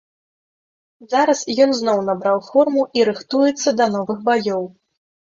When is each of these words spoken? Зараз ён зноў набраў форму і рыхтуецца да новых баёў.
Зараз 1.09 1.41
ён 1.65 1.69
зноў 1.79 1.99
набраў 2.07 2.39
форму 2.47 2.85
і 2.99 3.03
рыхтуецца 3.09 3.69
да 3.83 3.87
новых 3.97 4.17
баёў. 4.31 4.63